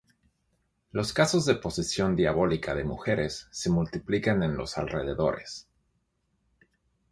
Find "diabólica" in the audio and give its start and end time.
2.15-2.73